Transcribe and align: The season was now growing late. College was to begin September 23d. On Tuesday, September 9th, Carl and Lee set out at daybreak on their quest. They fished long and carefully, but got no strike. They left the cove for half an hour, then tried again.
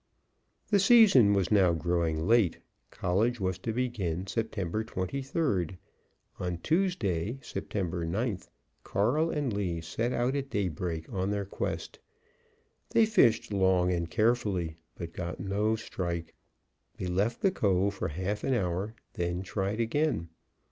The 0.69 0.79
season 0.79 1.33
was 1.33 1.51
now 1.51 1.73
growing 1.73 2.25
late. 2.27 2.57
College 2.89 3.39
was 3.39 3.59
to 3.59 3.71
begin 3.71 4.25
September 4.25 4.83
23d. 4.83 5.77
On 6.39 6.57
Tuesday, 6.57 7.37
September 7.43 8.03
9th, 8.03 8.47
Carl 8.83 9.29
and 9.29 9.53
Lee 9.53 9.79
set 9.79 10.11
out 10.11 10.35
at 10.35 10.49
daybreak 10.49 11.05
on 11.13 11.29
their 11.29 11.45
quest. 11.45 11.99
They 12.89 13.05
fished 13.05 13.53
long 13.53 13.91
and 13.93 14.09
carefully, 14.09 14.75
but 14.95 15.13
got 15.13 15.39
no 15.39 15.75
strike. 15.75 16.33
They 16.97 17.05
left 17.05 17.41
the 17.43 17.51
cove 17.51 17.93
for 17.93 18.07
half 18.07 18.43
an 18.43 18.55
hour, 18.55 18.95
then 19.13 19.43
tried 19.43 19.79
again. 19.79 20.29